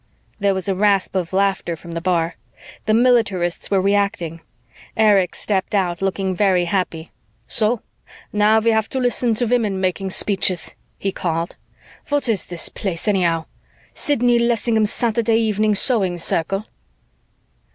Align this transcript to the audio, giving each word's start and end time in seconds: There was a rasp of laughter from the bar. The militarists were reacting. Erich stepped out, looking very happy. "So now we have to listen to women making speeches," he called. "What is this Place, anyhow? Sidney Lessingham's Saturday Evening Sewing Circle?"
There 0.39 0.55
was 0.55 0.67
a 0.67 0.73
rasp 0.73 1.15
of 1.15 1.31
laughter 1.31 1.75
from 1.75 1.91
the 1.91 2.01
bar. 2.01 2.35
The 2.87 2.93
militarists 2.95 3.69
were 3.69 3.79
reacting. 3.79 4.41
Erich 4.97 5.35
stepped 5.35 5.75
out, 5.75 6.01
looking 6.01 6.33
very 6.33 6.65
happy. 6.65 7.11
"So 7.45 7.83
now 8.33 8.57
we 8.59 8.71
have 8.71 8.89
to 8.89 8.99
listen 8.99 9.35
to 9.35 9.45
women 9.45 9.79
making 9.79 10.09
speeches," 10.09 10.73
he 10.97 11.11
called. 11.11 11.55
"What 12.09 12.27
is 12.27 12.47
this 12.47 12.67
Place, 12.67 13.07
anyhow? 13.07 13.45
Sidney 13.93 14.39
Lessingham's 14.39 14.91
Saturday 14.91 15.37
Evening 15.37 15.75
Sewing 15.75 16.17
Circle?" 16.17 16.65